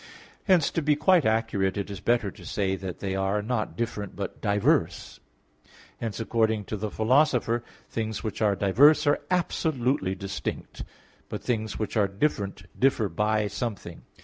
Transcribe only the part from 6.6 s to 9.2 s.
to the Philosopher (Metaph. x), "things which are diverse are